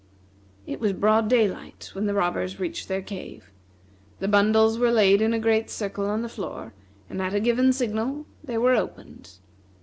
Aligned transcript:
It 0.65 0.79
was 0.79 0.93
broad 0.93 1.27
daylight 1.29 1.91
when 1.93 2.07
the 2.07 2.15
robbers 2.15 2.59
reached 2.59 2.87
their 2.87 3.03
cave. 3.03 3.51
The 4.17 4.27
bundles 4.27 4.79
were 4.79 4.89
laid 4.89 5.21
in 5.21 5.31
a 5.31 5.37
great 5.39 5.69
circle 5.69 6.07
on 6.09 6.23
the 6.23 6.27
floor, 6.27 6.73
and, 7.07 7.21
at 7.21 7.35
a 7.35 7.39
given 7.39 7.71
signal, 7.71 8.25
they 8.43 8.57
were 8.57 8.73
opened. 8.75 9.33